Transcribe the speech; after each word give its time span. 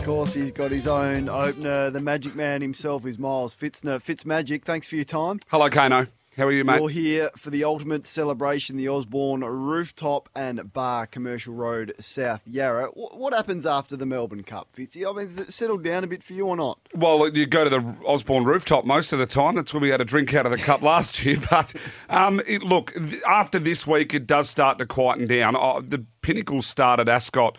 Of 0.00 0.06
course, 0.06 0.32
he's 0.32 0.50
got 0.50 0.70
his 0.70 0.86
own 0.86 1.28
opener. 1.28 1.90
The 1.90 2.00
Magic 2.00 2.34
Man 2.34 2.62
himself 2.62 3.04
is 3.04 3.18
Miles 3.18 3.54
Pfitzner. 3.54 4.02
Fitzmagic, 4.02 4.64
thanks 4.64 4.88
for 4.88 4.96
your 4.96 5.04
time. 5.04 5.40
Hello, 5.48 5.68
Kano. 5.68 6.06
How 6.38 6.46
are 6.46 6.52
you, 6.52 6.64
mate? 6.64 6.80
You're 6.80 6.88
here 6.88 7.30
for 7.36 7.50
the 7.50 7.64
ultimate 7.64 8.06
celebration, 8.06 8.78
the 8.78 8.88
Osborne 8.88 9.44
Rooftop 9.44 10.30
and 10.34 10.72
Bar 10.72 11.06
Commercial 11.06 11.52
Road, 11.52 11.94
South 12.00 12.40
Yarra. 12.46 12.86
What 12.94 13.34
happens 13.34 13.66
after 13.66 13.94
the 13.94 14.06
Melbourne 14.06 14.42
Cup, 14.42 14.68
Fitzy? 14.74 15.06
I 15.06 15.14
mean, 15.14 15.26
has 15.26 15.36
it 15.36 15.52
settled 15.52 15.84
down 15.84 16.02
a 16.02 16.06
bit 16.06 16.22
for 16.22 16.32
you 16.32 16.46
or 16.46 16.56
not? 16.56 16.78
Well, 16.94 17.28
you 17.28 17.44
go 17.44 17.64
to 17.64 17.70
the 17.70 17.94
Osborne 18.06 18.44
rooftop 18.44 18.86
most 18.86 19.12
of 19.12 19.18
the 19.18 19.26
time. 19.26 19.54
That's 19.54 19.74
where 19.74 19.82
we 19.82 19.90
had 19.90 20.00
a 20.00 20.06
drink 20.06 20.32
out 20.32 20.46
of 20.46 20.52
the 20.52 20.58
cup 20.58 20.80
last 20.92 21.22
year. 21.22 21.36
But 21.50 21.74
um, 22.08 22.40
it, 22.48 22.62
look, 22.62 22.94
after 23.28 23.58
this 23.58 23.86
week, 23.86 24.14
it 24.14 24.26
does 24.26 24.48
start 24.48 24.78
to 24.78 24.86
quieten 24.86 25.26
down. 25.26 25.54
Oh, 25.56 25.82
the 25.82 26.06
Pinnacle 26.22 26.62
start 26.62 27.00
at 27.00 27.08
Ascot 27.10 27.58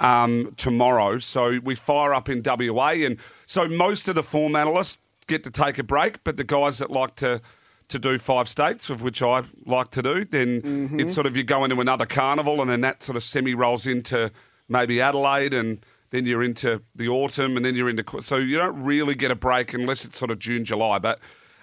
um, 0.00 0.54
tomorrow, 0.56 1.18
so 1.18 1.58
we 1.62 1.74
fire 1.74 2.12
up 2.12 2.28
in 2.28 2.42
WA, 2.44 2.90
and 2.90 3.18
so 3.46 3.68
most 3.68 4.08
of 4.08 4.14
the 4.14 4.22
form 4.22 4.56
analysts 4.56 4.98
get 5.26 5.44
to 5.44 5.50
take 5.50 5.78
a 5.78 5.82
break, 5.84 6.24
but 6.24 6.36
the 6.36 6.44
guys 6.44 6.78
that 6.78 6.90
like 6.90 7.14
to 7.16 7.40
to 7.88 7.98
do 7.98 8.18
five 8.20 8.48
states, 8.48 8.88
of 8.88 9.02
which 9.02 9.20
I 9.20 9.42
like 9.66 9.90
to 9.90 10.00
do, 10.02 10.24
then 10.24 10.60
it's 11.00 11.12
sort 11.12 11.26
of 11.26 11.36
you 11.36 11.42
go 11.42 11.64
into 11.64 11.80
another 11.80 12.06
carnival, 12.06 12.60
and 12.60 12.70
then 12.70 12.80
that 12.82 13.02
sort 13.02 13.16
of 13.16 13.22
semi 13.22 13.54
rolls 13.54 13.86
into 13.86 14.30
maybe 14.68 15.00
Adelaide, 15.00 15.52
and 15.52 15.84
then 16.10 16.24
you're 16.24 16.42
into 16.42 16.82
the 16.94 17.08
autumn, 17.08 17.56
and 17.56 17.64
then 17.64 17.74
you're 17.74 17.90
into 17.90 18.04
so 18.22 18.36
you 18.36 18.56
don't 18.56 18.82
really 18.82 19.14
get 19.14 19.30
a 19.30 19.34
break 19.36 19.74
unless 19.74 20.04
it's 20.04 20.18
sort 20.18 20.30
of 20.30 20.38
June, 20.38 20.64
July. 20.64 20.98
But 20.98 21.18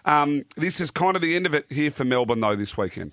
um, 0.06 0.46
this 0.56 0.80
is 0.80 0.92
kind 0.92 1.16
of 1.16 1.22
the 1.22 1.36
end 1.36 1.46
of 1.46 1.54
it 1.54 1.66
here 1.70 1.92
for 1.92 2.06
Melbourne, 2.06 2.40
though, 2.42 2.56
this 2.56 2.78
weekend. 2.78 3.12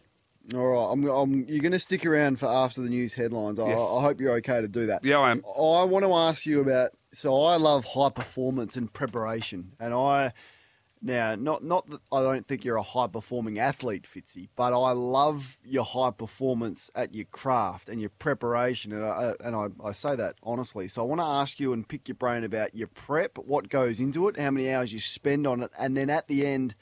All 0.53 0.67
right, 0.67 0.93
I'm, 0.93 1.05
I'm, 1.09 1.45
you're 1.49 1.61
going 1.61 1.73
to 1.73 1.79
stick 1.81 2.05
around 2.05 2.39
for 2.39 2.47
after 2.47 2.83
the 2.83 2.91
news 2.91 3.15
headlines. 3.15 3.59
I, 3.59 3.69
Yes. 3.69 3.79
I 3.79 4.03
hope 4.03 4.21
you're 4.21 4.33
okay 4.35 4.61
to 4.61 4.69
do 4.69 4.87
that. 4.87 5.05
Yeah, 5.05 5.19
I 5.19 5.31
am. 5.31 5.43
I 5.47 5.85
want 5.85 6.05
to 6.05 6.13
ask 6.13 6.45
you 6.45 6.61
about. 6.61 6.91
So 7.13 7.43
I 7.43 7.57
love 7.57 7.85
high 7.85 8.11
performance 8.11 8.77
and 8.77 8.93
preparation, 8.93 9.73
and 9.79 9.95
I 9.95 10.33
now 11.01 11.35
not 11.35 11.63
not 11.63 11.89
that 11.91 12.01
I 12.11 12.23
don't 12.23 12.47
think 12.47 12.65
you're 12.65 12.77
a 12.77 12.83
high 12.83 13.07
performing 13.07 13.59
athlete, 13.59 14.05
Fitzy, 14.13 14.49
but 14.57 14.73
I 14.79 14.91
love 14.93 15.59
your 15.65 15.85
high 15.85 16.11
performance 16.11 16.91
at 16.95 17.15
your 17.15 17.27
craft 17.27 17.89
and 17.89 18.01
your 18.01 18.11
preparation, 18.11 18.93
and 18.93 19.05
I 19.05 19.09
uh, 19.09 19.35
and 19.41 19.55
I, 19.55 19.69
I 19.83 19.93
say 19.93 20.17
that 20.17 20.37
honestly. 20.43 20.89
So 20.89 21.03
I 21.03 21.05
want 21.05 21.21
to 21.21 21.27
ask 21.27 21.61
you 21.61 21.73
and 21.73 21.89
pick 21.89 22.09
your 22.09 22.17
brain 22.17 22.43
about 22.43 22.75
your 22.75 22.89
prep, 22.89 23.39
what 23.39 23.69
goes 23.69 24.01
into 24.01 24.27
it, 24.29 24.39
how 24.39 24.51
many 24.51 24.73
hours 24.73 24.93
you 24.93 24.99
spend 24.99 25.47
on 25.47 25.63
it, 25.63 25.71
and 25.79 25.97
then 25.97 26.11
at 26.11 26.27
the 26.27 26.47
end. 26.47 26.75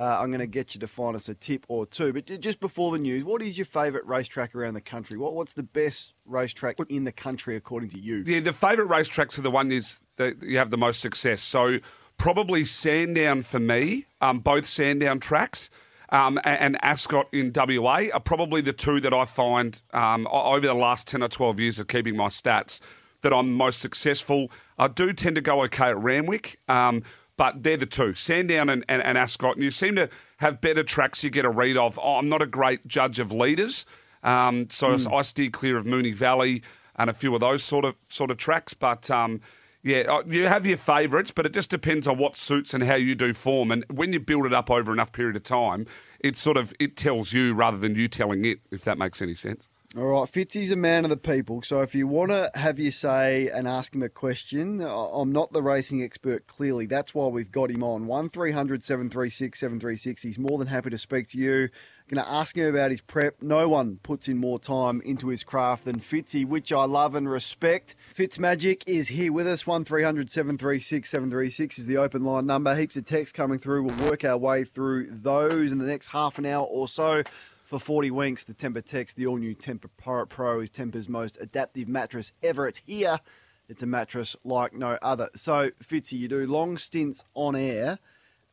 Uh, 0.00 0.18
I'm 0.18 0.30
going 0.30 0.40
to 0.40 0.46
get 0.46 0.74
you 0.74 0.80
to 0.80 0.86
find 0.86 1.14
us 1.14 1.28
a 1.28 1.34
tip 1.34 1.66
or 1.68 1.84
two. 1.84 2.14
But 2.14 2.40
just 2.40 2.58
before 2.58 2.90
the 2.90 2.98
news, 2.98 3.22
what 3.22 3.42
is 3.42 3.58
your 3.58 3.66
favourite 3.66 4.06
racetrack 4.06 4.54
around 4.54 4.72
the 4.72 4.80
country? 4.80 5.18
What, 5.18 5.34
what's 5.34 5.52
the 5.52 5.62
best 5.62 6.14
racetrack 6.24 6.76
in 6.88 7.04
the 7.04 7.12
country 7.12 7.54
according 7.54 7.90
to 7.90 7.98
you? 7.98 8.24
Yeah, 8.26 8.40
the 8.40 8.54
favourite 8.54 8.88
racetracks 8.88 9.38
are 9.38 9.42
the 9.42 9.50
one 9.50 9.70
is 9.70 10.00
that 10.16 10.42
you 10.42 10.56
have 10.56 10.70
the 10.70 10.78
most 10.78 11.00
success. 11.00 11.42
So 11.42 11.80
probably 12.16 12.64
Sandown 12.64 13.42
for 13.42 13.60
me, 13.60 14.06
um, 14.22 14.38
both 14.38 14.64
Sandown 14.64 15.20
tracks. 15.20 15.68
Um, 16.08 16.40
and 16.44 16.76
Ascot 16.82 17.28
in 17.32 17.52
WA 17.54 18.06
are 18.12 18.20
probably 18.20 18.62
the 18.62 18.72
two 18.72 19.00
that 19.00 19.14
I 19.14 19.26
find 19.26 19.80
um, 19.92 20.26
over 20.32 20.66
the 20.66 20.74
last 20.74 21.06
10 21.06 21.22
or 21.22 21.28
12 21.28 21.60
years 21.60 21.78
of 21.78 21.86
keeping 21.86 22.16
my 22.16 22.26
stats 22.26 22.80
that 23.22 23.32
I'm 23.32 23.52
most 23.52 23.80
successful. 23.80 24.50
I 24.78 24.88
do 24.88 25.12
tend 25.12 25.36
to 25.36 25.42
go 25.42 25.62
okay 25.64 25.90
at 25.90 25.98
Randwick, 25.98 26.58
um, 26.68 27.02
but 27.40 27.62
they're 27.62 27.78
the 27.78 27.86
two, 27.86 28.12
Sandown 28.12 28.68
and, 28.68 28.84
and, 28.86 29.02
and 29.02 29.16
Ascot. 29.16 29.54
And 29.54 29.64
you 29.64 29.70
seem 29.70 29.96
to 29.96 30.10
have 30.36 30.60
better 30.60 30.82
tracks 30.82 31.24
you 31.24 31.30
get 31.30 31.46
a 31.46 31.48
read 31.48 31.78
of. 31.78 31.98
Oh, 32.02 32.16
I'm 32.16 32.28
not 32.28 32.42
a 32.42 32.46
great 32.46 32.86
judge 32.86 33.18
of 33.18 33.32
leaders, 33.32 33.86
um, 34.22 34.68
so 34.68 34.98
I 35.10 35.22
steer 35.22 35.48
clear 35.48 35.78
of 35.78 35.86
Moonee 35.86 36.14
Valley 36.14 36.62
and 36.96 37.08
a 37.08 37.14
few 37.14 37.32
of 37.32 37.40
those 37.40 37.62
sort 37.62 37.86
of 37.86 37.94
sort 38.08 38.30
of 38.30 38.36
tracks. 38.36 38.74
But 38.74 39.10
um, 39.10 39.40
yeah, 39.82 40.00
uh, 40.00 40.22
you 40.26 40.48
have 40.48 40.66
your 40.66 40.76
favourites, 40.76 41.30
but 41.30 41.46
it 41.46 41.54
just 41.54 41.70
depends 41.70 42.06
on 42.06 42.18
what 42.18 42.36
suits 42.36 42.74
and 42.74 42.84
how 42.84 42.96
you 42.96 43.14
do 43.14 43.32
form. 43.32 43.70
And 43.70 43.86
when 43.88 44.12
you 44.12 44.20
build 44.20 44.44
it 44.44 44.52
up 44.52 44.70
over 44.70 44.92
enough 44.92 45.12
period 45.12 45.34
of 45.34 45.42
time, 45.42 45.86
it 46.18 46.36
sort 46.36 46.58
of 46.58 46.74
it 46.78 46.94
tells 46.94 47.32
you 47.32 47.54
rather 47.54 47.78
than 47.78 47.94
you 47.94 48.06
telling 48.06 48.44
it, 48.44 48.60
if 48.70 48.84
that 48.84 48.98
makes 48.98 49.22
any 49.22 49.34
sense. 49.34 49.70
All 49.96 50.04
right, 50.04 50.30
Fitzy's 50.30 50.70
a 50.70 50.76
man 50.76 51.02
of 51.02 51.10
the 51.10 51.16
people, 51.16 51.62
so 51.62 51.80
if 51.80 51.96
you 51.96 52.06
want 52.06 52.30
to 52.30 52.48
have 52.54 52.78
your 52.78 52.92
say 52.92 53.48
and 53.48 53.66
ask 53.66 53.92
him 53.92 54.04
a 54.04 54.08
question, 54.08 54.80
I'm 54.80 55.32
not 55.32 55.52
the 55.52 55.64
racing 55.64 56.00
expert, 56.00 56.46
clearly. 56.46 56.86
That's 56.86 57.12
why 57.12 57.26
we've 57.26 57.50
got 57.50 57.72
him 57.72 57.82
on. 57.82 58.06
1300 58.06 58.84
736 58.84 59.58
736. 59.58 60.22
He's 60.22 60.38
more 60.38 60.58
than 60.58 60.68
happy 60.68 60.90
to 60.90 60.98
speak 60.98 61.26
to 61.30 61.38
you. 61.38 61.70
Going 62.10 62.24
to 62.24 62.28
ask 62.28 62.56
him 62.56 62.68
about 62.68 62.90
his 62.90 63.00
prep. 63.00 63.40
No 63.40 63.68
one 63.68 64.00
puts 64.02 64.26
in 64.26 64.36
more 64.36 64.58
time 64.58 65.00
into 65.02 65.28
his 65.28 65.44
craft 65.44 65.84
than 65.84 66.00
Fitzy, 66.00 66.44
which 66.44 66.72
I 66.72 66.84
love 66.84 67.14
and 67.14 67.30
respect. 67.30 67.94
Fitz 68.14 68.36
Magic 68.36 68.82
is 68.86 69.08
here 69.08 69.32
with 69.32 69.46
us. 69.46 69.64
1300 69.64 70.30
736 70.30 71.08
736 71.08 71.78
is 71.78 71.86
the 71.86 71.98
open 71.98 72.24
line 72.24 72.46
number. 72.46 72.74
Heaps 72.74 72.96
of 72.96 73.04
text 73.04 73.34
coming 73.34 73.60
through. 73.60 73.84
We'll 73.84 74.08
work 74.08 74.24
our 74.24 74.38
way 74.38 74.64
through 74.64 75.06
those 75.08 75.70
in 75.70 75.78
the 75.78 75.84
next 75.84 76.08
half 76.08 76.38
an 76.38 76.46
hour 76.46 76.64
or 76.64 76.88
so. 76.88 77.22
For 77.70 77.78
40 77.78 78.10
winks, 78.10 78.42
the 78.42 78.52
Temper 78.52 78.80
Tex, 78.80 79.14
the 79.14 79.28
all 79.28 79.36
new 79.36 79.54
Tempur 79.54 80.28
Pro 80.28 80.58
is 80.58 80.70
Tempur's 80.70 81.08
most 81.08 81.38
adaptive 81.40 81.86
mattress 81.86 82.32
ever. 82.42 82.66
It's 82.66 82.80
here. 82.84 83.20
It's 83.68 83.84
a 83.84 83.86
mattress 83.86 84.34
like 84.42 84.72
no 84.72 84.98
other. 85.02 85.28
So, 85.36 85.70
Fitzy, 85.80 86.18
you 86.18 86.26
do 86.26 86.48
long 86.48 86.76
stints 86.78 87.24
on 87.34 87.54
air, 87.54 88.00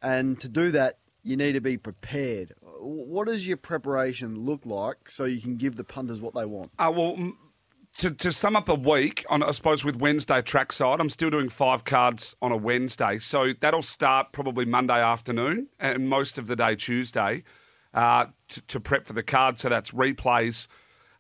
and 0.04 0.40
to 0.40 0.48
do 0.48 0.70
that, 0.70 1.00
you 1.24 1.36
need 1.36 1.54
to 1.54 1.62
be 1.62 1.78
prepared. 1.78 2.54
What 2.62 3.26
does 3.26 3.48
your 3.48 3.58
preparation 3.58 4.46
look 4.46 4.68
like 4.68 5.10
so 5.10 5.24
you 5.24 5.42
can 5.42 5.56
give 5.56 5.78
the 5.78 5.84
punters 5.84 6.22
what 6.22 6.36
they 6.36 6.46
want? 6.46 6.70
Uh, 6.78 6.94
well, 6.96 7.34
to, 7.96 8.12
to 8.12 8.32
sum 8.32 8.56
up 8.56 8.70
a 8.70 8.76
week, 8.76 9.26
on 9.32 9.42
I 9.42 9.50
suppose 9.50 9.84
with 9.84 9.96
Wednesday 9.96 10.44
trackside, 10.44 11.00
I'm 11.00 11.10
still 11.10 11.32
doing 11.32 11.50
five 11.50 11.86
cards 11.86 12.36
on 12.40 12.52
a 12.52 12.58
Wednesday. 12.58 13.18
So 13.18 13.54
that'll 13.62 13.82
start 13.82 14.32
probably 14.32 14.66
Monday 14.66 15.02
afternoon 15.02 15.70
and 15.80 16.08
most 16.08 16.38
of 16.38 16.46
the 16.46 16.56
day 16.56 16.76
Tuesday 16.76 17.44
uh, 17.98 18.28
to, 18.48 18.62
to 18.62 18.80
prep 18.80 19.08
for 19.08 19.14
the 19.14 19.24
card. 19.24 19.60
So 19.60 19.70
that's 19.70 19.90
replays 19.92 20.68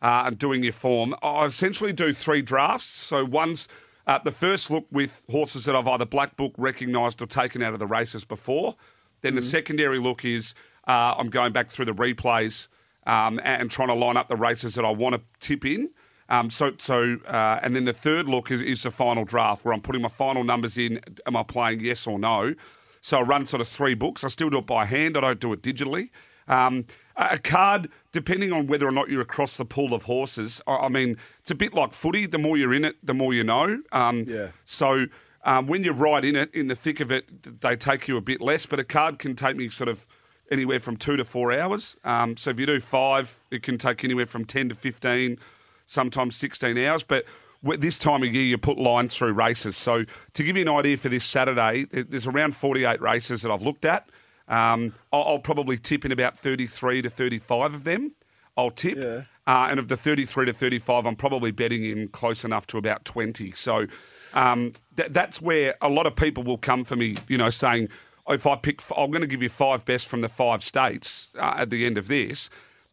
uh, 0.02 0.24
and 0.28 0.38
doing 0.38 0.62
your 0.64 0.74
form. 0.74 1.16
I 1.24 1.46
essentially 1.46 1.92
do 1.92 2.14
three 2.14 2.44
drafts. 2.44 2.86
So 2.86 3.26
one's 3.26 3.68
uh, 4.06 4.20
the 4.20 4.32
first 4.32 4.70
look 4.70 4.86
with 4.92 5.26
horses 5.30 5.66
that 5.66 5.76
I've 5.76 5.88
either 5.88 6.06
black 6.06 6.38
book 6.38 6.54
recognised 6.56 7.20
or 7.22 7.26
taken 7.26 7.64
out 7.64 7.74
of 7.74 7.80
the 7.80 7.88
races 7.88 8.24
before. 8.24 8.76
Then 9.22 9.34
the 9.34 9.42
secondary 9.42 9.98
look 9.98 10.24
is 10.24 10.54
uh, 10.88 11.16
I'm 11.18 11.30
going 11.30 11.52
back 11.52 11.70
through 11.70 11.86
the 11.86 11.96
replays 11.96 12.68
um, 13.08 13.42
and 13.44 13.72
trying 13.72 13.88
to 13.88 13.96
line 13.96 14.16
up 14.16 14.30
the 14.30 14.36
races 14.36 14.76
that 14.76 14.86
I 14.86 14.92
want 14.92 15.16
to 15.16 15.22
tip 15.40 15.66
in. 15.66 15.90
Um, 16.30 16.52
so, 16.52 16.74
so, 16.78 17.18
uh, 17.26 17.60
and 17.64 17.76
then 17.76 17.86
the 17.86 17.94
third 17.94 18.30
look 18.30 18.52
is, 18.52 18.62
is 18.62 18.84
the 18.84 18.92
final 18.92 19.26
draft 19.26 19.66
where 19.66 19.74
I'm 19.74 19.82
putting 19.82 20.04
my 20.04 20.10
final 20.10 20.44
numbers 20.44 20.78
in. 20.78 21.02
Am 21.26 21.36
I 21.36 21.42
playing 21.42 21.80
yes 21.80 22.06
or 22.06 22.20
no? 22.20 22.54
So 23.02 23.18
I 23.18 23.22
run 23.22 23.48
sort 23.48 23.62
of 23.62 23.68
three 23.68 23.96
books. 23.96 24.24
I 24.24 24.28
still 24.28 24.52
do 24.52 24.60
it 24.60 24.68
by 24.68 24.86
hand. 24.86 25.18
I 25.18 25.22
don't 25.22 25.40
do 25.40 25.54
it 25.54 25.64
digitally. 25.64 26.10
Um, 26.48 26.86
a 27.16 27.40
card, 27.40 27.90
depending 28.12 28.54
on 28.54 28.68
whether 28.68 28.88
or 28.88 28.92
not 28.92 29.10
you're 29.10 29.22
across 29.22 29.58
the 29.58 29.66
pool 29.66 29.94
of 29.94 30.04
horses. 30.04 30.62
I, 30.68 30.76
I 30.76 30.90
mean, 30.90 31.18
it's 31.40 31.52
a 31.52 31.56
bit 31.56 31.74
like 31.74 31.94
footy. 31.94 32.28
The 32.28 32.38
more 32.38 32.58
you're 32.58 32.74
in 32.74 32.86
it, 32.86 32.96
the 33.04 33.14
more 33.14 33.34
you 33.34 33.44
know. 33.44 33.82
Um, 33.92 34.26
Yeah. 34.28 34.50
So 34.66 35.08
um, 35.44 35.68
when 35.68 35.84
you're 35.84 35.94
right 35.94 36.24
in 36.24 36.36
it, 36.36 36.54
in 36.54 36.68
the 36.68 36.76
thick 36.76 37.00
of 37.00 37.12
it, 37.12 37.62
they 37.62 37.76
take 37.76 38.08
you 38.08 38.18
a 38.18 38.22
bit 38.22 38.42
less. 38.42 38.66
But 38.66 38.80
a 38.80 38.84
card 38.84 39.18
can 39.18 39.36
take 39.36 39.58
me 39.58 39.70
sort 39.70 39.90
of 39.90 40.08
anywhere 40.52 40.80
from 40.80 40.98
two 40.98 41.18
to 41.18 41.26
four 41.26 41.52
hours. 41.52 41.98
Um, 42.04 42.38
so 42.38 42.52
if 42.52 42.60
you 42.60 42.66
do 42.66 42.80
five, 42.80 43.40
it 43.52 43.64
can 43.64 43.78
take 43.78 44.04
anywhere 44.04 44.26
from 44.26 44.46
10 44.46 44.70
to 44.70 44.76
15, 44.76 45.40
sometimes 45.86 46.36
16 46.36 46.78
hours. 46.78 47.04
But 47.04 47.26
this 47.64 47.98
time 47.98 48.24
of 48.24 48.34
year, 48.34 48.44
you 48.44 48.58
put 48.58 48.78
lines 48.78 49.16
through 49.16 49.34
races. 49.34 49.76
So 49.76 50.06
to 50.34 50.44
give 50.44 50.56
you 50.56 50.62
an 50.62 50.70
idea 50.70 50.98
for 50.98 51.10
this 51.10 51.26
Saturday, 51.26 51.86
there's 51.92 52.28
around 52.28 52.56
48 52.56 53.02
races 53.02 53.42
that 53.42 53.52
I've 53.52 53.64
looked 53.64 53.86
at. 53.86 54.10
Um, 54.48 54.94
I'll, 55.12 55.24
I'll 55.24 55.40
probably 55.40 55.78
tip 55.78 56.06
in 56.06 56.12
about 56.12 56.38
33 56.38 57.02
to 57.02 57.10
35 57.10 57.74
of 57.74 57.84
them. 57.84 58.14
I'll 58.56 58.72
tip. 58.72 58.98
Yeah. 58.98 59.24
Uh, 59.46 59.68
and 59.70 59.80
of 59.80 59.88
the 59.88 59.96
33 59.96 60.48
to 60.48 60.54
35, 60.54 61.06
I'm 61.06 61.16
probably 61.16 61.52
betting 61.52 61.86
in 61.86 62.10
close 62.10 62.44
enough 62.44 62.68
to 62.68 62.78
about 62.78 63.06
20. 63.06 63.52
So 63.52 63.88
um, 64.34 64.74
th- 64.96 65.10
that's 65.12 65.42
where 65.42 65.76
a 65.82 65.90
lot 65.90 66.06
of 66.06 66.16
people 66.16 66.44
will 66.44 66.58
come 66.58 66.84
for 66.84 66.96
me, 66.96 67.18
you 67.28 67.38
know, 67.38 67.50
saying, 67.50 67.90
if 68.28 68.46
I 68.46 68.58
pick, 68.58 68.82
I'm 68.98 69.12
going 69.12 69.22
to 69.22 69.28
give 69.28 69.42
you 69.42 69.50
five 69.50 69.86
best 69.86 70.08
from 70.08 70.22
the 70.22 70.28
five 70.28 70.64
states 70.64 71.30
uh, 71.38 71.56
at 71.58 71.70
the 71.70 71.86
end 71.86 71.98
of 71.98 72.08
this. 72.08 72.50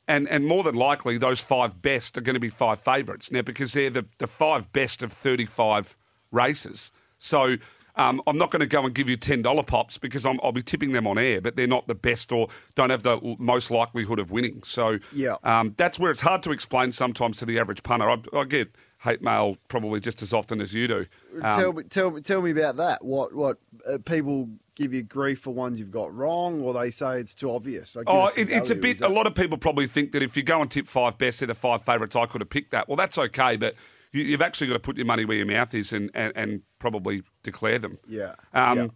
And, 0.07 0.29
and 0.29 0.47
more 0.47 0.63
than 0.63 0.75
likely, 0.75 1.19
those 1.19 1.41
five 1.41 1.81
best 1.81 2.17
are 2.19 2.21
going 2.21 2.35
to 2.35 2.41
be 2.41 2.51
five 2.51 2.79
favourites 2.79 3.33
now 3.33 3.43
because 3.43 3.73
they're 3.73 3.91
the, 3.91 4.07
the 4.19 4.27
five 4.27 4.73
best 4.73 5.03
of 5.03 5.13
35 5.13 5.97
races. 6.31 6.93
So 7.19 7.57
um, 7.97 8.21
I'm 8.27 8.37
not 8.37 8.51
going 8.51 8.61
to 8.61 8.67
go 8.67 8.85
and 8.85 8.95
give 8.95 9.09
you 9.09 9.17
$10 9.17 9.67
pops 9.67 9.99
because 9.99 10.27
i 10.27 10.37
will 10.43 10.53
be 10.53 10.63
tipping 10.63 10.93
them 10.93 11.07
on 11.07 11.19
air, 11.19 11.41
but 11.41 11.57
they're 11.57 11.67
not 11.67 11.87
the 11.87 11.95
best 11.95 12.33
or 12.33 12.49
don't 12.75 12.91
have 12.91 13.03
the 13.03 13.37
most 13.39 13.71
likelihood 13.71 14.19
of 14.19 14.31
winning. 14.31 14.63
So 14.65 14.99
yeah. 15.13 15.37
Um, 15.45 15.75
that's 15.77 15.99
where 15.99 16.11
it's 16.11 16.21
hard 16.21 16.43
to 16.45 16.51
explain 16.51 16.93
sometimes 16.93 17.39
to 17.39 17.47
the 17.47 17.59
average 17.59 17.83
punter. 17.83 18.11
I, 18.11 18.19
I 18.33 18.45
get 18.45 18.75
hate 19.05 19.23
mail 19.23 19.57
probably 19.69 20.01
just 20.01 20.23
as 20.23 20.33
often 20.33 20.61
as 20.61 20.75
you 20.75 20.89
do. 20.89 21.07
Um, 21.43 21.61
tell, 21.61 21.73
me, 21.73 21.83
tell, 21.85 22.11
me, 22.11 22.21
tell 22.23 22.43
me 22.43 22.51
about 22.51 22.77
that. 22.77 23.05
What, 23.05 23.35
what 23.35 23.59
uh, 23.87 23.99
people 24.05 24.49
give 24.75 24.93
you 24.93 25.03
grief 25.03 25.41
for 25.41 25.53
ones 25.53 25.79
you've 25.79 25.91
got 25.91 26.13
wrong, 26.13 26.63
or 26.63 26.75
they 26.75 26.91
say 26.91 27.21
it's 27.21 27.35
too 27.35 27.51
obvious? 27.51 27.97
oh, 28.07 28.29
it, 28.37 28.51
it's 28.51 28.71
a 28.71 28.75
bit. 28.75 29.01
A 29.03 29.09
lot 29.09 29.27
of 29.27 29.35
people 29.35 29.57
probably 29.59 29.87
think 29.87 30.13
that 30.13 30.23
if 30.23 30.37
you 30.37 30.43
go 30.43 30.61
and 30.61 30.71
tip 30.71 30.89
five 30.89 31.17
best, 31.19 31.41
they're 31.41 31.47
the 31.47 31.55
five 31.55 31.83
favourites. 31.83 32.17
I 32.17 32.27
could 32.27 32.41
have 32.41 32.51
picked 32.51 32.73
that. 32.73 32.89
Well, 32.89 32.97
that's 32.97 33.19
okay, 33.19 33.57
but 33.57 33.75
you, 34.15 34.33
have 34.33 34.43
actually 34.43 34.69
got 34.69 34.75
to 34.75 34.81
put 34.81 34.97
your 34.97 35.07
money 35.07 35.25
where 35.25 35.37
your 35.37 35.47
mouth 35.47 35.75
is 35.75 35.93
and, 35.93 36.11
and, 36.15 36.33
and 36.37 36.63
probably 36.79 37.23
declare 37.43 37.79
them. 37.79 37.99
Yeah. 38.07 38.35
Um, 38.53 38.79
yeah. 38.79 38.87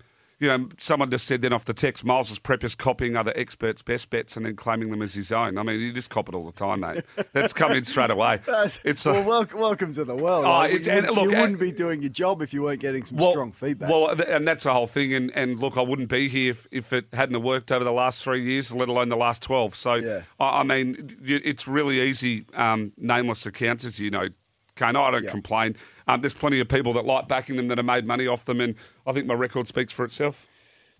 You 0.40 0.46
know, 0.46 0.68
someone 0.78 1.10
just 1.10 1.26
said 1.26 1.42
then 1.42 1.52
off 1.52 1.64
the 1.64 1.74
text, 1.74 2.04
Miles' 2.04 2.38
prep 2.38 2.62
is 2.62 2.76
copying 2.76 3.16
other 3.16 3.32
experts' 3.34 3.82
best 3.82 4.08
bets 4.08 4.36
and 4.36 4.46
then 4.46 4.54
claiming 4.54 4.92
them 4.92 5.02
as 5.02 5.12
his 5.12 5.32
own. 5.32 5.58
I 5.58 5.64
mean, 5.64 5.80
you 5.80 5.92
just 5.92 6.10
cop 6.10 6.28
it 6.28 6.34
all 6.36 6.46
the 6.46 6.52
time, 6.52 6.78
mate. 6.78 7.04
That's 7.32 7.52
coming 7.52 7.82
straight 7.82 8.10
away. 8.10 8.38
it's 8.84 9.04
well, 9.04 9.24
welcome, 9.24 9.58
welcome 9.58 9.92
to 9.94 10.04
the 10.04 10.14
world. 10.14 10.44
Oh, 10.44 10.50
like, 10.50 10.86
you, 10.86 10.92
and, 10.92 11.06
look, 11.08 11.28
you 11.28 11.36
wouldn't 11.36 11.58
be 11.58 11.72
doing 11.72 12.02
your 12.02 12.10
job 12.10 12.40
if 12.40 12.54
you 12.54 12.62
weren't 12.62 12.78
getting 12.78 13.04
some 13.04 13.18
well, 13.18 13.32
strong 13.32 13.50
feedback. 13.50 13.90
Well, 13.90 14.10
and 14.10 14.46
that's 14.46 14.62
the 14.62 14.72
whole 14.72 14.86
thing. 14.86 15.12
And, 15.12 15.32
and 15.36 15.58
look, 15.58 15.76
I 15.76 15.82
wouldn't 15.82 16.08
be 16.08 16.28
here 16.28 16.52
if, 16.52 16.68
if 16.70 16.92
it 16.92 17.06
hadn't 17.12 17.42
worked 17.42 17.72
over 17.72 17.82
the 17.82 17.90
last 17.90 18.22
three 18.22 18.44
years, 18.44 18.70
let 18.70 18.88
alone 18.88 19.08
the 19.08 19.16
last 19.16 19.42
12. 19.42 19.74
So, 19.74 19.94
yeah. 19.94 20.22
I, 20.38 20.60
I 20.60 20.62
mean, 20.62 21.18
it's 21.24 21.66
really 21.66 22.00
easy, 22.00 22.46
um, 22.54 22.92
nameless 22.96 23.44
accounts, 23.44 23.84
as 23.84 23.98
you 23.98 24.12
know, 24.12 24.28
Kane. 24.78 24.96
I 24.96 25.10
don't 25.10 25.28
complain. 25.28 25.76
Um, 26.06 26.20
there's 26.20 26.34
plenty 26.34 26.60
of 26.60 26.68
people 26.68 26.92
that 26.94 27.04
like 27.04 27.28
backing 27.28 27.56
them 27.56 27.68
that 27.68 27.78
have 27.78 27.84
made 27.84 28.06
money 28.06 28.26
off 28.26 28.44
them, 28.44 28.60
and 28.60 28.74
I 29.06 29.12
think 29.12 29.26
my 29.26 29.34
record 29.34 29.66
speaks 29.68 29.92
for 29.92 30.04
itself. 30.04 30.46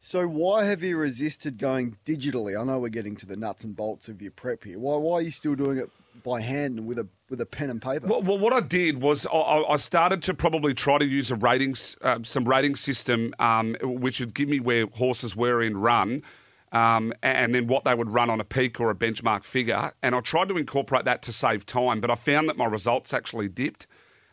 So 0.01 0.27
why 0.29 0.65
have 0.65 0.83
you 0.83 0.97
resisted 0.97 1.59
going 1.59 1.97
digitally? 2.05 2.59
I 2.59 2.65
know 2.65 2.79
we're 2.79 2.89
getting 2.89 3.17
to 3.17 3.27
the 3.27 3.37
nuts 3.37 3.65
and 3.65 3.75
bolts 3.75 4.09
of 4.09 4.23
your 4.23 4.31
prep 4.31 4.65
here. 4.65 4.79
Why, 4.79 4.97
why 4.97 5.15
are 5.15 5.23
you 5.23 5.31
still 5.31 5.55
doing 5.55 5.79
it 5.79 5.91
by 6.23 6.41
hand 6.41 6.79
and 6.79 6.87
with 6.87 6.99
a 6.99 7.09
with 7.31 7.41
a 7.41 7.47
pen 7.47 7.71
and 7.71 7.83
paper? 7.83 8.07
Well, 8.07 8.23
well 8.23 8.39
what 8.39 8.53
I 8.53 8.61
did 8.61 9.03
was 9.03 9.27
I, 9.27 9.65
I, 9.69 9.77
started 9.77 10.23
to 10.25 10.35
probably 10.35 10.75
try 10.75 10.99
to 10.99 11.05
use 11.05 11.31
a 11.31 11.37
ratings 11.37 11.97
uh, 12.03 12.21
some 12.23 12.45
rating 12.45 12.77
system 12.77 13.35
um, 13.39 13.77
which 13.83 14.21
would 14.21 14.35
give 14.35 14.49
me 14.49 14.61
where 14.61 14.87
horses 14.87 15.35
were 15.35 15.63
in 15.63 15.77
run. 15.77 16.23
Um, 16.71 17.15
and 17.23 17.55
then 17.55 17.67
what 17.67 17.85
they 17.85 17.95
would 17.95 18.11
run 18.11 18.29
on 18.29 18.41
a 18.41 18.45
peak 18.45 18.79
or 18.79 18.91
a 18.91 18.95
benchmark 18.95 19.43
figure. 19.43 19.93
And 20.03 20.15
I 20.15 20.21
tried 20.21 20.49
to 20.49 20.59
incorporate 20.59 21.07
that 21.07 21.23
to 21.23 21.33
save 21.33 21.65
time, 21.65 22.01
but 22.01 22.11
I 22.11 22.15
found 22.15 22.49
that 22.49 22.59
my 22.59 22.67
results 22.67 23.15
actually 23.15 23.49
dipped. 23.49 23.87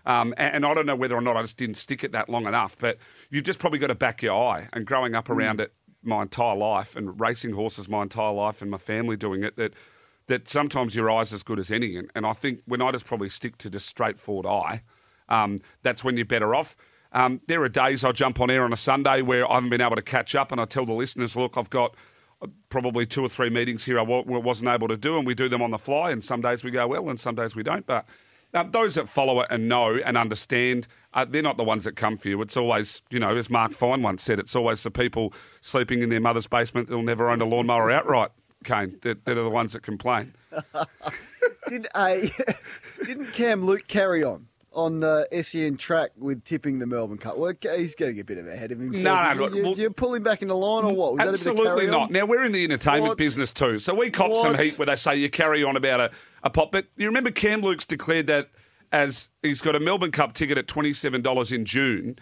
Um, 0.05 0.33
and, 0.37 0.55
and, 0.55 0.65
I 0.65 0.73
don't 0.73 0.85
know 0.85 0.95
whether 0.95 1.15
or 1.15 1.21
not 1.21 1.35
I 1.35 1.41
just 1.41 1.57
didn't 1.57 1.77
stick 1.77 2.03
it 2.03 2.11
that 2.11 2.29
long 2.29 2.45
enough, 2.45 2.77
but 2.77 2.99
you've 3.31 3.43
just 3.45 3.57
probably 3.57 3.79
got 3.79 3.87
to 3.87 3.95
back 3.95 4.21
your 4.21 4.35
eye. 4.35 4.67
And 4.73 4.85
growing 4.85 5.15
up 5.15 5.29
around 5.29 5.59
mm. 5.59 5.63
it 5.63 5.73
my 6.03 6.21
entire 6.21 6.55
life 6.55 6.95
and 6.95 7.19
racing 7.19 7.53
horses 7.53 7.89
my 7.89 8.03
entire 8.03 8.31
life 8.31 8.61
and 8.61 8.69
my 8.69 8.77
family 8.77 9.17
doing 9.17 9.43
it, 9.43 9.55
that 9.55 9.73
that 10.27 10.47
sometimes 10.47 10.95
your 10.95 11.09
eye's 11.09 11.33
as 11.33 11.43
good 11.43 11.59
as 11.59 11.69
any. 11.69 11.97
And, 11.97 12.09
and 12.15 12.25
I 12.25 12.33
think 12.33 12.61
when 12.65 12.81
I 12.81 12.91
just 12.91 13.05
probably 13.05 13.29
stick 13.29 13.57
to 13.59 13.69
just 13.69 13.87
straightforward 13.87 14.45
eye, 14.45 14.81
um, 15.29 15.59
that's 15.83 16.03
when 16.03 16.17
you're 16.17 16.25
better 16.25 16.55
off. 16.55 16.75
Um, 17.11 17.41
there 17.47 17.63
are 17.63 17.69
days 17.69 18.03
I 18.03 18.11
jump 18.11 18.39
on 18.41 18.49
air 18.49 18.63
on 18.63 18.73
a 18.73 18.77
Sunday 18.77 19.21
where 19.21 19.49
I 19.49 19.55
haven't 19.55 19.69
been 19.69 19.81
able 19.81 19.95
to 19.95 20.01
catch 20.01 20.35
up, 20.35 20.51
and 20.51 20.59
I 20.59 20.65
tell 20.65 20.85
the 20.85 20.93
listeners, 20.93 21.35
look, 21.35 21.57
I've 21.57 21.69
got 21.69 21.95
probably 22.69 23.05
two 23.05 23.23
or 23.23 23.29
three 23.29 23.49
meetings 23.49 23.83
here 23.85 23.99
I 23.99 24.05
w- 24.05 24.39
wasn't 24.39 24.69
able 24.69 24.87
to 24.87 24.97
do, 24.97 25.17
and 25.17 25.25
we 25.25 25.33
do 25.35 25.49
them 25.49 25.61
on 25.61 25.71
the 25.71 25.77
fly. 25.77 26.11
And 26.11 26.23
some 26.23 26.41
days 26.41 26.63
we 26.63 26.71
go 26.71 26.87
well, 26.87 27.09
and 27.09 27.19
some 27.19 27.35
days 27.35 27.55
we 27.55 27.63
don't. 27.63 27.85
But 27.85 28.05
now, 28.53 28.63
those 28.63 28.95
that 28.95 29.09
follow 29.09 29.41
it 29.41 29.47
and 29.49 29.67
know 29.67 29.97
and 29.97 30.17
understand, 30.17 30.87
uh, 31.13 31.25
they're 31.25 31.41
not 31.43 31.57
the 31.57 31.63
ones 31.63 31.83
that 31.83 31.97
come 31.97 32.15
for 32.15 32.29
you. 32.29 32.41
It's 32.41 32.55
always, 32.55 33.01
you 33.09 33.19
know, 33.19 33.35
as 33.35 33.49
Mark 33.49 33.73
Fine 33.73 34.01
once 34.01 34.23
said, 34.23 34.39
it's 34.39 34.55
always 34.55 34.81
the 34.83 34.91
people 34.91 35.33
sleeping 35.59 36.01
in 36.01 36.09
their 36.09 36.21
mother's 36.21 36.47
basement 36.47 36.87
that'll 36.87 37.03
never 37.03 37.29
own 37.29 37.41
a 37.41 37.45
lawnmower 37.45 37.91
outright, 37.91 38.29
Kane. 38.63 38.97
They're, 39.01 39.15
they're 39.25 39.35
the 39.35 39.49
ones 39.49 39.73
that 39.73 39.83
complain. 39.83 40.33
Did 41.67 41.87
a, 41.95 42.29
didn't 43.05 43.33
Cam 43.33 43.65
Luke 43.65 43.87
carry 43.87 44.23
on? 44.23 44.47
On 44.75 45.03
uh, 45.03 45.23
SEN 45.41 45.77
track 45.77 46.11
with 46.17 46.43
tipping 46.43 46.79
the 46.79 46.85
Melbourne 46.85 47.17
Cup. 47.17 47.37
Well, 47.37 47.53
he's 47.75 47.95
getting 47.95 48.19
a 48.19 48.23
bit 48.23 48.37
of 48.37 48.47
ahead 48.47 48.71
of 48.71 48.79
himself. 48.79 49.37
No, 49.37 49.47
no, 49.47 49.55
you, 49.55 49.63
well, 49.63 49.73
you 49.73 49.89
pull 49.89 50.13
him 50.13 50.23
back 50.23 50.41
in 50.41 50.49
the 50.49 50.55
line 50.55 50.83
or 50.83 50.93
what? 50.93 51.13
Was 51.13 51.21
absolutely 51.21 51.87
not. 51.87 52.11
Now 52.11 52.25
we're 52.25 52.45
in 52.45 52.51
the 52.51 52.63
entertainment 52.63 53.09
what? 53.09 53.17
business 53.17 53.53
too, 53.53 53.79
so 53.79 53.95
we 53.95 54.09
cop 54.09 54.31
what? 54.31 54.41
some 54.41 54.57
heat 54.57 54.77
where 54.77 54.85
they 54.85 54.95
say 54.95 55.15
you 55.15 55.29
carry 55.29 55.63
on 55.63 55.77
about 55.77 55.99
a, 55.99 56.11
a 56.43 56.49
pop. 56.49 56.71
But 56.71 56.87
you 56.97 57.07
remember 57.07 57.31
Cam 57.31 57.61
Luke's 57.61 57.85
declared 57.85 58.27
that 58.27 58.49
as 58.91 59.29
he's 59.41 59.61
got 59.61 59.75
a 59.75 59.79
Melbourne 59.79 60.11
Cup 60.11 60.33
ticket 60.33 60.57
at 60.57 60.67
twenty 60.67 60.93
seven 60.93 61.21
dollars 61.21 61.51
in 61.51 61.65
June. 61.65 62.19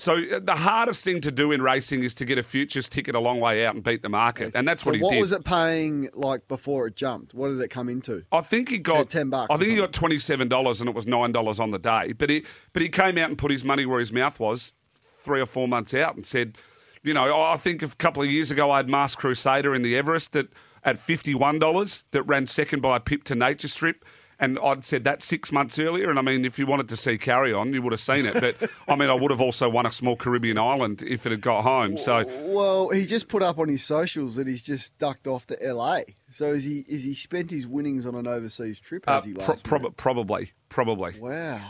So 0.00 0.14
uh, 0.14 0.40
the 0.42 0.56
hardest 0.56 1.04
thing 1.04 1.20
to 1.20 1.30
do 1.30 1.52
in 1.52 1.60
racing 1.60 2.04
is 2.04 2.14
to 2.14 2.24
get 2.24 2.38
a 2.38 2.42
futures 2.42 2.88
ticket 2.88 3.14
a 3.14 3.20
long 3.20 3.38
way 3.38 3.66
out 3.66 3.74
and 3.74 3.84
beat 3.84 4.02
the 4.02 4.08
market, 4.08 4.52
and 4.54 4.66
that's 4.66 4.82
so 4.82 4.88
what 4.88 4.96
he 4.96 5.02
what 5.02 5.10
did. 5.10 5.16
What 5.16 5.20
was 5.20 5.32
it 5.32 5.44
paying 5.44 6.08
like 6.14 6.48
before 6.48 6.86
it 6.86 6.96
jumped? 6.96 7.34
What 7.34 7.48
did 7.48 7.60
it 7.60 7.68
come 7.68 7.90
into? 7.90 8.24
I 8.32 8.40
think 8.40 8.70
he 8.70 8.78
got 8.78 9.10
ten 9.10 9.28
bucks. 9.28 9.52
I 9.52 9.58
think 9.58 9.72
he 9.72 9.76
got 9.76 9.92
twenty 9.92 10.18
seven 10.18 10.48
dollars, 10.48 10.80
and 10.80 10.88
it 10.88 10.96
was 10.96 11.06
nine 11.06 11.32
dollars 11.32 11.60
on 11.60 11.70
the 11.70 11.78
day. 11.78 12.14
But 12.14 12.30
he 12.30 12.46
but 12.72 12.80
he 12.80 12.88
came 12.88 13.18
out 13.18 13.28
and 13.28 13.36
put 13.36 13.50
his 13.50 13.62
money 13.62 13.84
where 13.84 14.00
his 14.00 14.10
mouth 14.10 14.40
was 14.40 14.72
three 15.04 15.38
or 15.38 15.46
four 15.46 15.68
months 15.68 15.92
out 15.92 16.16
and 16.16 16.24
said, 16.24 16.56
you 17.02 17.12
know, 17.12 17.38
I 17.38 17.58
think 17.58 17.82
a 17.82 17.88
couple 17.88 18.22
of 18.22 18.30
years 18.30 18.50
ago 18.50 18.70
I 18.70 18.78
had 18.78 18.88
Masked 18.88 19.20
Crusader 19.20 19.74
in 19.74 19.82
the 19.82 19.98
Everest 19.98 20.32
that 20.32 20.48
at 20.82 20.96
fifty 20.96 21.34
one 21.34 21.58
dollars 21.58 22.04
that 22.12 22.22
ran 22.22 22.46
second 22.46 22.80
by 22.80 22.96
a 22.96 23.00
pip 23.00 23.22
to 23.24 23.34
Nature 23.34 23.68
Strip. 23.68 24.06
And 24.40 24.58
I'd 24.58 24.86
said 24.86 25.04
that 25.04 25.22
six 25.22 25.52
months 25.52 25.78
earlier. 25.78 26.08
And 26.08 26.18
I 26.18 26.22
mean, 26.22 26.46
if 26.46 26.58
you 26.58 26.66
wanted 26.66 26.88
to 26.88 26.96
see 26.96 27.18
carry 27.18 27.52
on, 27.52 27.74
you 27.74 27.82
would 27.82 27.92
have 27.92 28.00
seen 28.00 28.24
it. 28.24 28.34
But 28.40 28.70
I 28.88 28.96
mean, 28.96 29.10
I 29.10 29.14
would 29.14 29.30
have 29.30 29.40
also 29.40 29.68
won 29.68 29.84
a 29.84 29.92
small 29.92 30.16
Caribbean 30.16 30.56
island 30.56 31.02
if 31.02 31.26
it 31.26 31.30
had 31.30 31.42
got 31.42 31.62
home. 31.62 31.98
So, 31.98 32.24
well, 32.46 32.88
he 32.88 33.04
just 33.04 33.28
put 33.28 33.42
up 33.42 33.58
on 33.58 33.68
his 33.68 33.84
socials 33.84 34.36
that 34.36 34.46
he's 34.46 34.62
just 34.62 34.96
ducked 34.98 35.26
off 35.26 35.46
to 35.48 35.58
LA. 35.60 36.00
So 36.30 36.46
is 36.46 36.64
he 36.64 36.86
is 36.88 37.04
he 37.04 37.14
spent 37.14 37.50
his 37.50 37.66
winnings 37.66 38.06
on 38.06 38.14
an 38.14 38.26
overseas 38.26 38.80
trip? 38.80 39.04
Has 39.06 39.24
uh, 39.24 39.26
he 39.26 39.34
last 39.34 39.64
pro- 39.64 39.78
prob- 39.78 39.96
Probably, 39.96 40.52
probably. 40.70 41.18
Wow. 41.20 41.60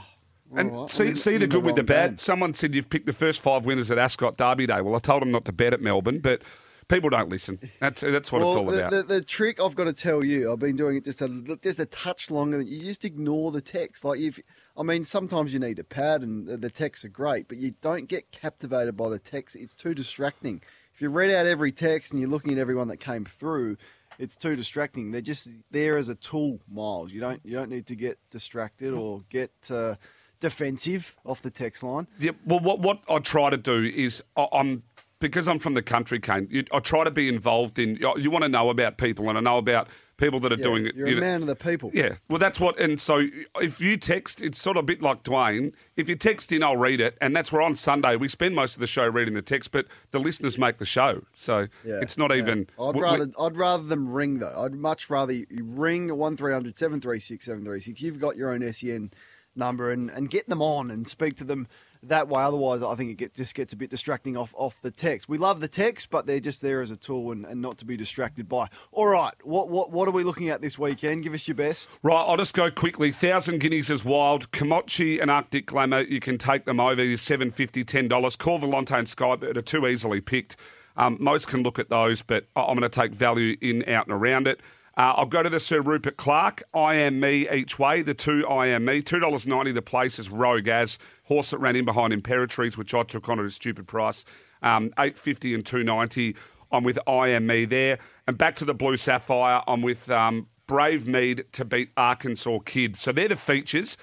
and 0.54 0.72
right. 0.72 0.90
see, 0.90 1.14
see 1.16 1.38
the 1.38 1.46
good 1.48 1.64
with 1.64 1.76
the 1.76 1.82
bad. 1.82 2.10
Game. 2.10 2.18
Someone 2.18 2.54
said 2.54 2.74
you've 2.74 2.90
picked 2.90 3.06
the 3.06 3.12
first 3.12 3.40
five 3.40 3.64
winners 3.64 3.90
at 3.90 3.98
Ascot 3.98 4.36
Derby 4.36 4.66
Day. 4.66 4.80
Well, 4.80 4.94
I 4.94 5.00
told 5.00 5.22
him 5.22 5.32
not 5.32 5.44
to 5.46 5.52
bet 5.52 5.72
at 5.72 5.80
Melbourne, 5.80 6.20
but 6.20 6.42
People 6.90 7.10
don't 7.10 7.28
listen. 7.28 7.60
That's 7.78 8.00
that's 8.00 8.32
what 8.32 8.40
well, 8.40 8.48
it's 8.48 8.56
all 8.56 8.64
the, 8.64 8.78
about. 8.78 8.90
The, 8.90 9.02
the, 9.04 9.22
trick 9.22 9.60
I've 9.60 9.76
got 9.76 9.84
to 9.84 9.92
tell 9.92 10.24
you, 10.24 10.52
I've 10.52 10.58
been 10.58 10.74
doing 10.74 10.96
it 10.96 11.04
just 11.04 11.22
a 11.22 11.28
just 11.62 11.78
a 11.78 11.86
touch 11.86 12.32
longer. 12.32 12.58
Than, 12.58 12.66
you 12.66 12.80
just 12.80 13.04
ignore 13.04 13.52
the 13.52 13.60
text. 13.60 14.04
Like 14.04 14.18
if 14.18 14.40
I 14.76 14.82
mean, 14.82 15.04
sometimes 15.04 15.52
you 15.54 15.60
need 15.60 15.78
a 15.78 15.84
pad, 15.84 16.22
and 16.22 16.48
the, 16.48 16.56
the 16.56 16.68
texts 16.68 17.04
are 17.04 17.08
great, 17.08 17.46
but 17.46 17.58
you 17.58 17.74
don't 17.80 18.08
get 18.08 18.32
captivated 18.32 18.96
by 18.96 19.08
the 19.08 19.20
text. 19.20 19.54
It's 19.54 19.74
too 19.74 19.94
distracting. 19.94 20.62
If 20.92 21.00
you 21.00 21.10
read 21.10 21.30
out 21.30 21.46
every 21.46 21.70
text 21.70 22.12
and 22.12 22.20
you're 22.20 22.28
looking 22.28 22.52
at 22.52 22.58
everyone 22.58 22.88
that 22.88 22.98
came 22.98 23.24
through, 23.24 23.76
it's 24.18 24.36
too 24.36 24.56
distracting. 24.56 25.12
They're 25.12 25.20
just 25.20 25.48
there 25.70 25.96
as 25.96 26.08
a 26.08 26.16
tool, 26.16 26.58
Miles. 26.68 27.12
You 27.12 27.20
don't 27.20 27.40
you 27.44 27.52
don't 27.52 27.70
need 27.70 27.86
to 27.86 27.94
get 27.94 28.18
distracted 28.30 28.92
or 28.92 29.22
get. 29.30 29.52
Uh, 29.70 29.94
defensive 30.40 31.14
off 31.24 31.42
the 31.42 31.50
text 31.50 31.82
line. 31.82 32.06
Yeah, 32.18 32.32
well, 32.44 32.60
what 32.60 32.80
what 32.80 33.02
I 33.08 33.18
try 33.18 33.50
to 33.50 33.56
do 33.56 33.84
is 33.84 34.22
I'm 34.36 34.82
because 35.20 35.46
I'm 35.48 35.58
from 35.58 35.74
the 35.74 35.82
country, 35.82 36.18
Kane, 36.18 36.48
you, 36.50 36.64
I 36.72 36.80
try 36.80 37.04
to 37.04 37.10
be 37.10 37.28
involved 37.28 37.78
in. 37.78 37.96
You, 37.96 38.30
want 38.30 38.42
to 38.42 38.48
know 38.48 38.70
about 38.70 38.96
people, 38.96 39.28
and 39.28 39.36
I 39.36 39.40
know 39.42 39.58
about 39.58 39.88
people 40.16 40.40
that 40.40 40.52
are 40.52 40.56
yeah, 40.56 40.64
doing 40.64 40.86
it. 40.86 40.94
You're 40.94 41.08
you 41.08 41.12
a 41.12 41.20
know, 41.20 41.20
man 41.20 41.42
of 41.42 41.46
the 41.46 41.56
people. 41.56 41.90
Yeah, 41.92 42.14
well, 42.28 42.38
that's 42.38 42.58
what. 42.58 42.80
And 42.80 42.98
so, 42.98 43.26
if 43.60 43.80
you 43.80 43.96
text, 43.98 44.40
it's 44.40 44.58
sort 44.58 44.76
of 44.78 44.84
a 44.84 44.86
bit 44.86 45.02
like 45.02 45.22
Dwayne. 45.22 45.74
If 45.96 46.08
you 46.08 46.16
text 46.16 46.50
in, 46.52 46.62
I'll 46.62 46.76
read 46.76 47.00
it, 47.00 47.18
and 47.20 47.36
that's 47.36 47.52
where 47.52 47.62
on 47.62 47.76
Sunday 47.76 48.16
we 48.16 48.28
spend 48.28 48.54
most 48.54 48.74
of 48.74 48.80
the 48.80 48.86
show 48.86 49.06
reading 49.06 49.34
the 49.34 49.42
text, 49.42 49.70
but 49.72 49.86
the 50.10 50.18
listeners 50.18 50.56
make 50.56 50.78
the 50.78 50.86
show, 50.86 51.22
so 51.34 51.68
yeah, 51.84 52.00
it's 52.00 52.16
not 52.16 52.30
yeah. 52.30 52.38
even. 52.38 52.66
I'd 52.80 52.98
rather 52.98 53.30
I'd 53.38 53.56
rather 53.56 53.84
them 53.84 54.10
ring 54.10 54.38
though. 54.38 54.64
I'd 54.64 54.74
much 54.74 55.10
rather 55.10 55.32
you 55.34 55.46
ring 55.64 56.16
one 56.16 56.36
736 56.36 57.44
736 57.44 58.00
You've 58.00 58.18
got 58.18 58.36
your 58.36 58.52
own 58.52 58.72
SEN 58.72 59.10
number 59.56 59.90
and, 59.90 60.10
and 60.10 60.30
get 60.30 60.48
them 60.48 60.62
on 60.62 60.90
and 60.90 61.06
speak 61.06 61.36
to 61.36 61.44
them 61.44 61.66
that 62.02 62.28
way. 62.28 62.42
Otherwise, 62.42 62.82
I 62.82 62.94
think 62.94 63.10
it 63.10 63.14
get, 63.14 63.34
just 63.34 63.54
gets 63.54 63.72
a 63.72 63.76
bit 63.76 63.90
distracting 63.90 64.36
off, 64.36 64.54
off 64.56 64.80
the 64.80 64.90
text. 64.90 65.28
We 65.28 65.36
love 65.36 65.60
the 65.60 65.68
text, 65.68 66.08
but 66.08 66.26
they're 66.26 66.40
just 66.40 66.62
there 66.62 66.80
as 66.80 66.90
a 66.90 66.96
tool 66.96 67.30
and, 67.32 67.44
and 67.44 67.60
not 67.60 67.76
to 67.78 67.84
be 67.84 67.96
distracted 67.96 68.48
by. 68.48 68.68
All 68.92 69.06
right, 69.06 69.34
what, 69.42 69.68
what 69.68 69.90
what 69.90 70.08
are 70.08 70.12
we 70.12 70.24
looking 70.24 70.48
at 70.48 70.62
this 70.62 70.78
weekend? 70.78 71.24
Give 71.24 71.34
us 71.34 71.46
your 71.46 71.56
best. 71.56 71.98
Right, 72.02 72.14
I'll 72.14 72.38
just 72.38 72.54
go 72.54 72.70
quickly. 72.70 73.12
Thousand 73.12 73.58
Guineas 73.58 73.90
is 73.90 74.04
wild. 74.04 74.50
Komochi 74.50 75.20
and 75.20 75.30
Arctic 75.30 75.66
Glamour, 75.66 76.02
you 76.02 76.20
can 76.20 76.38
take 76.38 76.64
them 76.64 76.80
over. 76.80 77.02
Fifty, 77.16 77.84
ten 77.84 78.08
dollars. 78.08 78.36
Corvalante 78.36 78.96
and 78.96 79.06
Skybird 79.06 79.56
are 79.56 79.62
too 79.62 79.86
easily 79.86 80.20
picked. 80.20 80.56
Um, 80.96 81.16
most 81.20 81.48
can 81.48 81.62
look 81.62 81.78
at 81.78 81.88
those, 81.88 82.22
but 82.22 82.46
I'm 82.56 82.78
going 82.78 82.80
to 82.80 82.88
take 82.88 83.12
value 83.12 83.56
in, 83.60 83.88
out, 83.88 84.06
and 84.06 84.14
around 84.14 84.48
it. 84.48 84.60
Uh, 84.96 85.14
I'll 85.16 85.26
go 85.26 85.42
to 85.42 85.48
the 85.48 85.60
Sir 85.60 85.80
Rupert 85.80 86.16
Clarke. 86.16 86.62
I 86.74 86.96
am 86.96 87.20
me 87.20 87.48
each 87.50 87.78
way. 87.78 88.02
The 88.02 88.14
two 88.14 88.46
I 88.48 88.66
am 88.68 88.84
me. 88.84 89.02
Two 89.02 89.18
dollars 89.18 89.46
ninety. 89.46 89.72
The 89.72 89.82
place 89.82 90.18
is 90.18 90.30
Rogue 90.30 90.68
as 90.68 90.98
horse 91.24 91.50
that 91.50 91.58
ran 91.58 91.76
in 91.76 91.84
behind 91.84 92.12
Imperatrice, 92.12 92.76
which 92.76 92.92
I 92.92 93.02
took 93.02 93.28
on 93.28 93.38
at 93.38 93.44
a 93.44 93.50
stupid 93.50 93.86
price. 93.86 94.24
Um, 94.62 94.92
Eight 94.98 95.16
fifty 95.16 95.54
and 95.54 95.64
two 95.64 95.84
ninety. 95.84 96.36
I'm 96.72 96.84
with 96.84 96.98
I 97.06 97.28
am 97.28 97.46
me 97.46 97.64
there. 97.64 97.98
And 98.26 98.38
back 98.38 98.56
to 98.56 98.64
the 98.64 98.74
Blue 98.74 98.96
Sapphire. 98.96 99.62
I'm 99.66 99.82
with 99.82 100.10
um, 100.10 100.48
Brave 100.66 101.06
Mead 101.06 101.44
to 101.52 101.64
beat 101.64 101.90
Arkansas 101.96 102.60
Kid. 102.60 102.96
So 102.96 103.12
they're 103.12 103.28
the 103.28 103.36
features. 103.36 103.96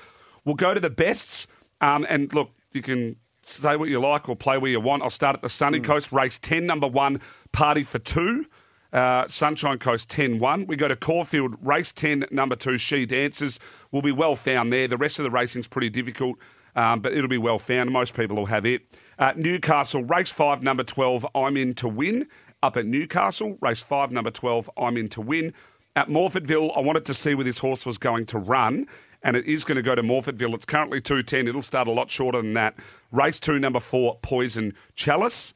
We'll 0.43 0.55
go 0.55 0.73
to 0.73 0.79
the 0.79 0.89
bests. 0.89 1.47
Um, 1.79 2.05
and 2.09 2.33
look, 2.33 2.51
you 2.73 2.81
can 2.81 3.15
say 3.43 3.77
what 3.77 3.89
you 3.89 3.99
like 3.99 4.27
or 4.27 4.35
play 4.35 4.57
where 4.57 4.71
you 4.71 4.79
want. 4.81 5.03
I'll 5.03 5.09
start 5.09 5.35
at 5.35 5.41
the 5.41 5.49
Sunny 5.49 5.79
Coast, 5.79 6.11
race 6.11 6.37
10, 6.39 6.65
number 6.65 6.87
one, 6.87 7.21
party 7.51 7.83
for 7.83 7.99
two. 7.99 8.45
Uh, 8.93 9.27
Sunshine 9.27 9.77
Coast 9.77 10.09
10 10.09 10.39
1. 10.39 10.67
We 10.67 10.75
go 10.75 10.87
to 10.87 10.95
Caulfield, 10.95 11.55
race 11.61 11.91
10, 11.91 12.25
number 12.31 12.55
two, 12.55 12.77
She 12.77 13.05
Dances. 13.05 13.59
Will 13.91 14.01
be 14.01 14.11
well 14.11 14.35
found 14.35 14.71
there. 14.71 14.87
The 14.87 14.97
rest 14.97 15.19
of 15.19 15.23
the 15.23 15.31
racing's 15.31 15.67
pretty 15.67 15.89
difficult, 15.89 16.37
um, 16.75 17.01
but 17.01 17.13
it'll 17.13 17.27
be 17.27 17.37
well 17.37 17.59
found. 17.59 17.91
Most 17.91 18.13
people 18.13 18.37
will 18.37 18.45
have 18.45 18.65
it. 18.65 18.83
Uh, 19.19 19.33
Newcastle, 19.35 20.03
race 20.03 20.31
5, 20.31 20.63
number 20.63 20.83
12, 20.83 21.25
I'm 21.35 21.57
in 21.57 21.73
to 21.75 21.87
win. 21.87 22.27
Up 22.63 22.77
at 22.77 22.85
Newcastle, 22.85 23.57
race 23.61 23.81
5, 23.81 24.11
number 24.11 24.31
12, 24.31 24.69
I'm 24.77 24.97
in 24.97 25.09
to 25.09 25.21
win. 25.21 25.53
At 25.95 26.09
Morphettville, 26.09 26.77
I 26.77 26.79
wanted 26.79 27.05
to 27.05 27.13
see 27.13 27.33
where 27.35 27.43
this 27.43 27.57
horse 27.57 27.85
was 27.85 27.97
going 27.97 28.25
to 28.27 28.37
run, 28.37 28.87
and 29.23 29.35
it 29.35 29.45
is 29.45 29.63
going 29.63 29.77
to 29.77 29.81
go 29.81 29.95
to 29.95 30.03
Morphettville. 30.03 30.53
It's 30.53 30.65
currently 30.65 31.01
210. 31.01 31.47
It'll 31.47 31.61
start 31.61 31.87
a 31.87 31.91
lot 31.91 32.09
shorter 32.09 32.41
than 32.41 32.53
that. 32.53 32.75
Race 33.11 33.39
2, 33.39 33.59
number 33.59 33.79
4, 33.79 34.19
Poison 34.21 34.73
Chalice. 34.95 35.53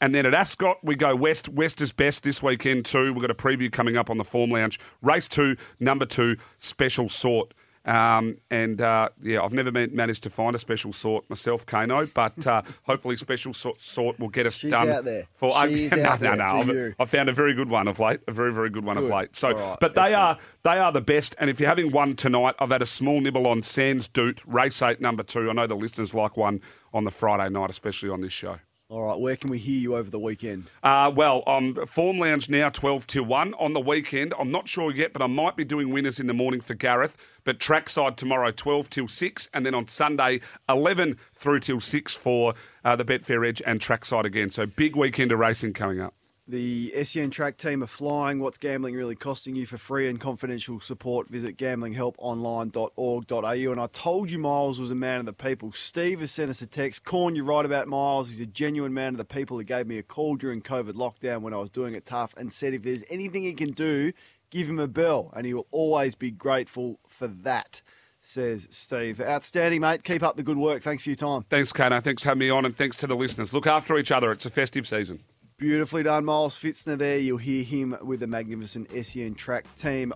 And 0.00 0.14
then 0.14 0.24
at 0.26 0.34
Ascot, 0.34 0.78
we 0.82 0.96
go 0.96 1.14
west. 1.14 1.48
West 1.48 1.80
is 1.80 1.92
best 1.92 2.22
this 2.22 2.42
weekend 2.42 2.86
too. 2.86 3.12
We've 3.12 3.20
got 3.20 3.30
a 3.30 3.34
preview 3.34 3.70
coming 3.70 3.96
up 3.96 4.08
on 4.08 4.16
the 4.16 4.24
Form 4.24 4.50
Lounge. 4.50 4.80
Race 5.02 5.28
two, 5.28 5.56
number 5.78 6.06
two, 6.06 6.36
special 6.58 7.08
sort. 7.08 7.52
Um, 7.84 8.36
and 8.50 8.80
uh, 8.82 9.08
yeah, 9.22 9.42
I've 9.42 9.54
never 9.54 9.70
been, 9.70 9.94
managed 9.94 10.22
to 10.24 10.30
find 10.30 10.54
a 10.54 10.58
special 10.58 10.92
sort 10.92 11.28
myself, 11.30 11.64
Kano, 11.64 12.06
but 12.14 12.46
uh, 12.46 12.62
hopefully 12.82 13.16
special 13.16 13.54
sort, 13.54 13.80
sort 13.80 14.18
will 14.20 14.28
get 14.28 14.46
us 14.46 14.56
She's 14.56 14.70
done. 14.70 14.90
out 14.90 15.04
there. 15.04 15.26
For 15.34 15.50
She's 15.66 15.90
no, 15.96 16.04
out 16.04 16.20
no, 16.20 16.26
there 16.28 16.36
no. 16.36 16.44
for 16.44 16.56
I've, 16.58 16.68
you. 16.68 16.94
I've 16.98 17.10
found 17.10 17.28
a 17.30 17.32
very 17.32 17.54
good 17.54 17.70
one 17.70 17.88
of 17.88 17.98
late. 17.98 18.20
A 18.28 18.32
very, 18.32 18.52
very 18.52 18.68
good 18.68 18.84
one 18.84 18.98
of 18.98 19.04
late. 19.04 19.34
So, 19.34 19.52
right, 19.52 19.78
but 19.80 19.94
they 19.94 20.02
excellent. 20.02 20.22
are 20.22 20.38
they 20.62 20.78
are 20.78 20.92
the 20.92 21.00
best. 21.00 21.34
And 21.38 21.48
if 21.48 21.58
you're 21.58 21.68
having 21.70 21.90
one 21.90 22.16
tonight, 22.16 22.54
I've 22.58 22.70
had 22.70 22.82
a 22.82 22.86
small 22.86 23.20
nibble 23.20 23.46
on 23.46 23.62
Sands 23.62 24.08
Doot, 24.08 24.42
race 24.46 24.82
eight, 24.82 25.00
number 25.00 25.22
two. 25.22 25.48
I 25.48 25.52
know 25.54 25.66
the 25.66 25.74
listeners 25.74 26.14
like 26.14 26.36
one 26.36 26.60
on 26.92 27.04
the 27.04 27.10
Friday 27.10 27.48
night, 27.50 27.70
especially 27.70 28.10
on 28.10 28.20
this 28.20 28.32
show. 28.32 28.58
All 28.90 29.02
right, 29.02 29.20
where 29.20 29.36
can 29.36 29.50
we 29.50 29.58
hear 29.58 29.78
you 29.78 29.94
over 29.94 30.10
the 30.10 30.18
weekend? 30.18 30.68
Uh, 30.82 31.12
well, 31.14 31.44
um, 31.46 31.76
Form 31.86 32.18
Lounge 32.18 32.50
now 32.50 32.70
12 32.70 33.06
to 33.06 33.22
1 33.22 33.54
on 33.54 33.72
the 33.72 33.78
weekend. 33.78 34.34
I'm 34.36 34.50
not 34.50 34.66
sure 34.66 34.92
yet, 34.92 35.12
but 35.12 35.22
I 35.22 35.28
might 35.28 35.54
be 35.54 35.64
doing 35.64 35.90
winners 35.90 36.18
in 36.18 36.26
the 36.26 36.34
morning 36.34 36.60
for 36.60 36.74
Gareth. 36.74 37.16
But 37.44 37.60
trackside 37.60 38.16
tomorrow 38.16 38.50
12 38.50 38.90
till 38.90 39.06
6, 39.06 39.48
and 39.54 39.64
then 39.64 39.76
on 39.76 39.86
Sunday 39.86 40.40
11 40.68 41.18
through 41.32 41.60
till 41.60 41.80
6 41.80 42.14
for 42.16 42.54
uh, 42.84 42.96
the 42.96 43.04
Betfair 43.04 43.46
Edge 43.46 43.62
and 43.64 43.80
trackside 43.80 44.26
again. 44.26 44.50
So 44.50 44.66
big 44.66 44.96
weekend 44.96 45.30
of 45.30 45.38
racing 45.38 45.72
coming 45.72 46.00
up. 46.00 46.14
The 46.50 46.92
SEN 47.04 47.30
track 47.30 47.56
team 47.58 47.80
are 47.80 47.86
flying. 47.86 48.40
What's 48.40 48.58
gambling 48.58 48.96
really 48.96 49.14
costing 49.14 49.54
you? 49.54 49.66
For 49.66 49.78
free 49.78 50.08
and 50.08 50.20
confidential 50.20 50.80
support, 50.80 51.28
visit 51.28 51.56
gamblinghelponline.org.au. 51.56 53.72
And 53.72 53.80
I 53.80 53.86
told 53.92 54.32
you 54.32 54.38
Miles 54.40 54.80
was 54.80 54.90
a 54.90 54.96
man 54.96 55.20
of 55.20 55.26
the 55.26 55.32
people. 55.32 55.70
Steve 55.70 56.18
has 56.18 56.32
sent 56.32 56.50
us 56.50 56.60
a 56.60 56.66
text. 56.66 57.04
Corn, 57.04 57.36
you're 57.36 57.44
right 57.44 57.64
about 57.64 57.86
Miles. 57.86 58.30
He's 58.30 58.40
a 58.40 58.46
genuine 58.46 58.92
man 58.92 59.14
of 59.14 59.18
the 59.18 59.24
people. 59.24 59.58
He 59.58 59.64
gave 59.64 59.86
me 59.86 59.98
a 59.98 60.02
call 60.02 60.34
during 60.34 60.60
COVID 60.60 60.94
lockdown 60.94 61.42
when 61.42 61.54
I 61.54 61.58
was 61.58 61.70
doing 61.70 61.94
it 61.94 62.04
tough 62.04 62.34
and 62.36 62.52
said 62.52 62.74
if 62.74 62.82
there's 62.82 63.04
anything 63.08 63.44
he 63.44 63.52
can 63.52 63.70
do, 63.70 64.12
give 64.50 64.68
him 64.68 64.80
a 64.80 64.88
bell. 64.88 65.32
And 65.36 65.46
he 65.46 65.54
will 65.54 65.68
always 65.70 66.16
be 66.16 66.32
grateful 66.32 66.98
for 67.06 67.28
that, 67.28 67.80
says 68.22 68.66
Steve. 68.72 69.20
Outstanding, 69.20 69.82
mate. 69.82 70.02
Keep 70.02 70.24
up 70.24 70.36
the 70.36 70.42
good 70.42 70.58
work. 70.58 70.82
Thanks 70.82 71.04
for 71.04 71.10
your 71.10 71.16
time. 71.16 71.44
Thanks, 71.48 71.72
Kano. 71.72 72.00
Thanks 72.00 72.24
for 72.24 72.30
having 72.30 72.40
me 72.40 72.50
on, 72.50 72.64
and 72.64 72.76
thanks 72.76 72.96
to 72.96 73.06
the 73.06 73.14
listeners. 73.14 73.54
Look 73.54 73.68
after 73.68 73.96
each 73.98 74.10
other. 74.10 74.32
It's 74.32 74.46
a 74.46 74.50
festive 74.50 74.88
season. 74.88 75.20
Beautifully 75.60 76.02
done, 76.04 76.24
Miles 76.24 76.58
Pfitzner 76.58 76.96
there. 76.96 77.18
You'll 77.18 77.36
hear 77.36 77.62
him 77.62 77.94
with 78.00 78.20
the 78.20 78.26
magnificent 78.26 78.90
SEN 79.04 79.34
track 79.34 79.66
team 79.76 80.08